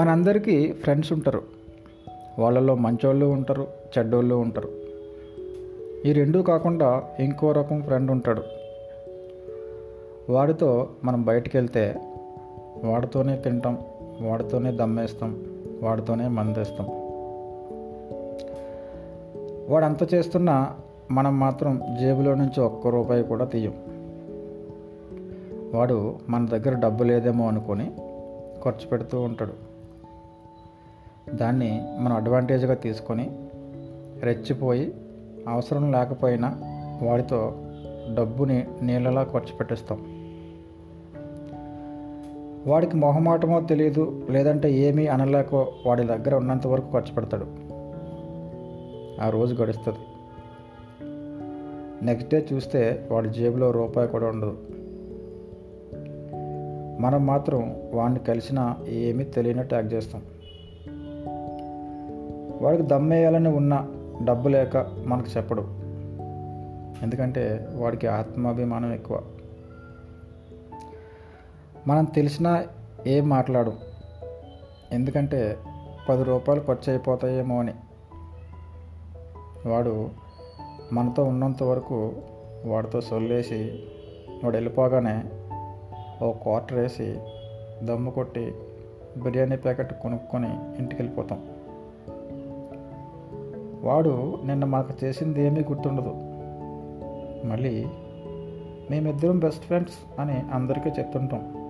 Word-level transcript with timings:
మనందరికీ 0.00 0.72
ఫ్రెండ్స్ 0.72 1.12
ఉంటారు. 1.12 1.42
వాళ్ళలో 2.38 2.74
మంచోళ్ళు 2.74 3.26
ఉంటారు 3.26 3.66
చెడ్డోళ్ళు 3.98 4.34
ఉంటారు. 4.34 4.68
ఈ 6.06 6.12
రెండూ 6.12 6.42
కాకుండా 6.42 7.02
ఇంకో 7.18 7.52
రకం 7.52 7.82
ఫ్రెండ్ 7.82 8.10
ఉంటాడు. 8.10 8.42
వాడితో 10.32 10.88
మనం 11.04 11.22
బయటికి 11.22 11.56
వెళ్తే 11.56 11.94
వాడితోనే 12.84 13.36
తింటాం 13.36 13.78
వాడితోనే 14.20 14.72
దమ్మేస్తాం 14.72 15.44
వాడితోనే 15.82 16.28
మందేస్తాం. 16.28 16.86
వాడు 19.68 19.84
అంత 19.84 20.14
చేస్తున్నా 20.14 20.70
మనం 21.10 21.40
మాత్రం 21.40 21.82
జేబులో 22.00 22.34
నుంచి 22.34 22.60
ఒక్క 22.60 22.86
రూపాయి 22.86 23.22
కూడా 23.22 23.44
తీయం. 23.44 23.74
వాడు 25.74 26.14
మన 26.28 26.46
దగ్గర 26.46 26.74
డబ్బు 26.74 27.04
లేదేమో 27.04 27.48
అనుకొని 27.48 27.92
ఖర్చు 28.64 28.88
పెడుతూ 28.88 29.20
ఉంటాడు. 29.20 29.69
దాన్ని 31.34 31.84
మనం 31.98 32.16
అడ్వాంటేజ్గా 32.16 32.74
తీసుకొని 32.74 33.30
రెచ్చిపోయి 34.20 34.94
అవసరం 35.48 35.92
లేకపోయినా 35.92 36.58
వాడితో 37.02 37.58
డబ్బుని 38.14 38.66
నీళ్ళలా 38.82 39.24
ఖర్చు 39.24 39.56
పెట్టిస్తాం. 39.56 40.20
వాడికి 42.66 42.96
మొహమాటమో 42.96 43.60
తెలియదు 43.60 44.26
లేదంటే 44.30 44.72
ఏమీ 44.72 45.06
అనలేకో 45.06 45.72
వాడి 45.86 46.02
దగ్గర 46.02 46.34
ఉన్నంత 46.34 46.66
వరకు 46.66 46.92
ఖర్చు 46.92 47.14
పెడతాడు. 47.14 47.46
ఆ 49.22 49.30
రోజు 49.30 49.54
గడుస్తుంది. 49.54 49.98
నెక్స్ట్ 52.06 52.30
డే 52.30 52.46
చూస్తే 52.52 53.08
వాడి 53.10 53.28
జేబులో 53.28 53.70
రూపాయి 53.70 54.08
కూడా 54.08 54.26
ఉండదు. 54.26 54.58
మనం 57.00 57.26
మాత్రం 57.26 57.76
వాడిని 57.94 58.18
కలిసినా 58.18 58.76
ఏమీ 58.88 59.24
తెలియనట్టు 59.24 59.74
యాక్ట్ 59.74 59.94
చేస్తాం. 59.94 60.22
వాడికి 62.60 62.82
దమ్మేయాలని 62.82 63.48
ఉన్న 63.48 63.86
డబ్బు 64.24 64.48
లేక 64.48 64.76
మనకు 65.06 65.26
చెప్పడు. 65.36 65.62
ఎందుకంటే 67.02 67.68
వాడికి 67.72 68.06
ఆత్మాభిమానం 68.06 68.92
ఎక్కువ. 68.92 69.22
మనం 71.86 72.04
తెలిసినా 72.04 72.64
ఏం 73.06 73.28
మాట్లాడు? 73.28 73.72
ఎందుకంటే 74.92 75.56
పది 76.08 76.22
రూపాయలు 76.22 76.60
ఖర్చు 76.60 76.92
అయిపోతాయేమో 76.92 77.58
అని. 77.60 77.72
వాడు 79.68 80.10
మనతో 80.92 81.24
ఉన్నంత 81.24 81.62
వరకు 81.62 82.12
వాడితో 82.66 83.00
సొల్లేసి 83.00 83.82
వాడు 84.44 84.56
వెళ్ళిపోగానే 84.56 85.24
ఓ 86.24 86.32
క్వార్టర్ 86.32 86.78
వేసి 86.78 87.18
దమ్ము 87.82 88.10
కొట్టి 88.10 88.54
బిర్యానీ 89.16 89.56
ప్యాకెట్ 89.56 89.92
కొనుక్కొని 89.92 90.78
ఇంటికి 90.78 91.02
వెళ్ళిపోతాం 91.02 91.59
వాడు 93.84 94.38
నిన్న 94.44 94.64
మనకు 94.64 95.04
చేసింది 95.04 95.46
ఏమీ 95.46 95.60
గుర్తుండదు. 95.60 96.14
మళ్ళీ 97.46 97.86
మేమిద్దరం 98.90 99.38
బెస్ట్ 99.38 99.64
ఫ్రెండ్స్ 99.64 100.20
అని 100.20 100.40
అందరికీ 100.54 100.88
చెప్తుంటాం. 100.88 101.60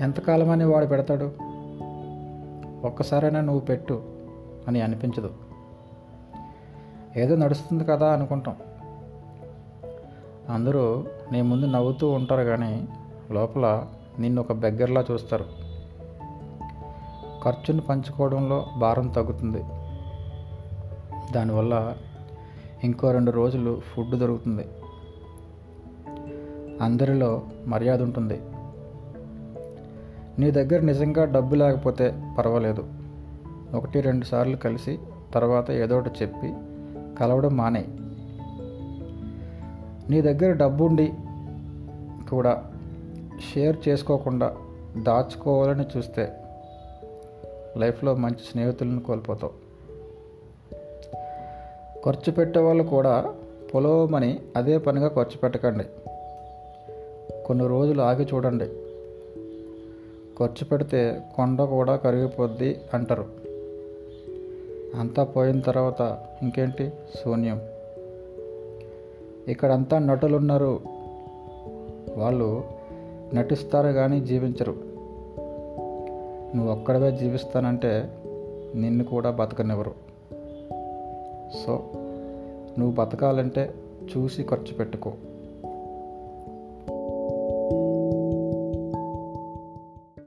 ఎంతకాలమని 0.00 0.64
వాడు 0.64 0.86
పెడతాడు? 0.86 1.30
ఒక్కసారైనా 2.86 3.40
నువ్వు 3.40 3.60
పెట్టు 3.60 4.02
అని 4.68 4.80
అనిపించదు. 4.80 5.30
ఏదో 7.16 7.36
నడుస్తుంది 7.36 7.84
కదా 7.84 8.12
అనుకుంటాం. 8.12 8.56
అందరూ 10.50 11.04
నీ 11.32 11.42
ముందు 11.42 11.66
నవ్వుతూ 11.66 12.10
ఉంటారు 12.10 12.42
కానీ 12.42 12.88
లోపల 13.30 13.86
నిన్ను 14.18 14.42
ఒక 14.42 14.52
బెగ్గర్లా 14.52 15.04
చూస్తారు. 15.10 15.44
ఖర్చును 17.44 17.80
పంచుకోవడంలో 17.80 18.66
భారం 18.78 19.08
తగ్గుతుంది. 19.08 19.64
దానివల్ల 21.32 21.96
ఇంకో 22.84 23.12
రెండు 23.12 23.30
రోజులు 23.30 23.80
ఫుడ్ 23.80 24.10
దొరుకుతుంది. 24.10 24.64
అందరిలో 26.80 27.42
మర్యాద 27.66 28.02
ఉంటుంది. 28.02 28.40
నీ 30.38 30.50
దగ్గర 30.50 30.80
నిజంగా 30.80 31.24
డబ్బు 31.24 31.54
లేకపోతే 31.54 32.34
పర్వాలేదు. 32.38 32.84
ఒకటి 33.74 34.00
రెండు 34.00 34.24
సార్లు 34.24 34.56
కలిసి 34.56 34.98
తర్వాత 35.34 35.70
ఏదో 35.70 35.98
ఒకటి 35.98 36.10
చెప్పి 36.22 36.54
కలవడం 37.18 37.56
మానే. 37.56 37.84
నీ 40.10 40.20
దగ్గర 40.20 40.52
డబ్బుండి 40.52 41.12
కూడా 42.30 42.72
షేర్ 43.54 43.88
చేసుకోకుండా 43.88 44.56
దాచుకోవాలని 44.96 45.84
చూస్తే 45.96 46.36
లైఫ్లో 47.76 48.14
మంచి 48.14 48.44
స్నేహితులను 48.52 49.00
కోల్పోతావు. 49.00 49.65
ఖర్చు 52.06 52.32
పెట్టేవాళ్ళు 52.32 52.84
కూడా 52.84 53.34
పొలవమని 53.74 54.38
అదే 54.56 54.78
పనిగా 54.78 55.08
ఖర్చు 55.08 55.38
పెట్టకండి. 55.38 55.84
కొన్ని 57.46 57.66
రోజులు 57.66 58.02
ఆగి 58.02 58.26
చూడండి. 58.34 58.66
ఖర్చు 60.38 60.64
పెడితే 60.64 61.22
కొండ 61.36 61.62
కూడా 61.62 61.96
కరిగిపోద్ది 61.96 62.80
అంటారు. 62.94 63.26
అంతా 64.94 65.24
పోయిన 65.24 65.60
తర్వాత 65.60 66.18
ఇంకేంటి? 66.42 66.92
శూన్యం. 67.24 67.60
ఇక్కడంతా 69.48 69.98
నటులున్నారు. 69.98 70.80
వాళ్ళు 72.16 72.64
నటిస్తారు 73.34 73.88
కానీ 73.88 74.20
జీవించరు. 74.20 74.76
నువ్వు 76.56 76.72
ఒక్కడవే 76.72 77.12
జీవిస్తానంటే 77.16 78.18
నిన్ను 78.74 79.04
కూడా 79.04 79.30
బతకనివ్వరు. 79.30 80.05
సో 81.54 81.90
నువ్వు 82.78 82.90
బతకాలంటే 82.90 83.74
చూసి 84.16 84.42
ఖర్చు 84.42 84.74
పెట్టుకో. 84.74 85.12